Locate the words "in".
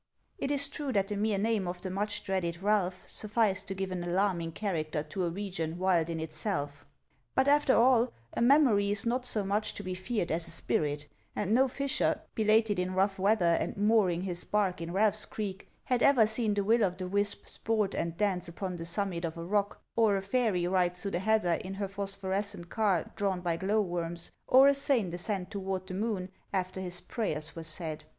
6.09-6.19, 12.79-12.95, 14.81-14.91, 21.63-21.75